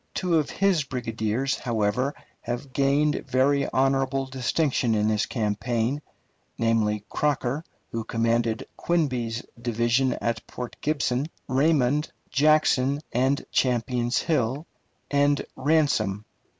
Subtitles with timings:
[0.15, 6.01] Two of his brigadiers, however, have gained very honorable distinction in this campaign,
[6.57, 14.65] namely Crocker, who commanded Quinby's division at Port Gibson, Raymond, Jackson, and Champion's Hill,
[15.11, 16.25] and Ransom.